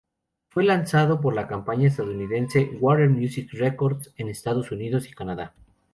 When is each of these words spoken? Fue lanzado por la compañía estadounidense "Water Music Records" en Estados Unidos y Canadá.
Fue 0.49 0.63
lanzado 0.63 1.21
por 1.21 1.35
la 1.35 1.47
compañía 1.47 1.89
estadounidense 1.89 2.75
"Water 2.81 3.07
Music 3.07 3.51
Records" 3.53 4.11
en 4.17 4.29
Estados 4.29 4.71
Unidos 4.71 5.07
y 5.07 5.13
Canadá. 5.13 5.53